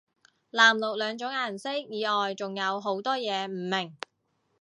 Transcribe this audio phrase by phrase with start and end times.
[0.51, 3.95] 藍綠兩種顏色以外仲有好多嘢唔明